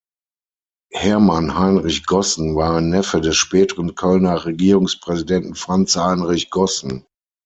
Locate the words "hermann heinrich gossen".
0.93-2.55